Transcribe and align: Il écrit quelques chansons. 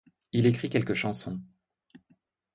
Il 0.31 0.47
écrit 0.47 0.67
quelques 0.71 0.95
chansons. 0.95 1.39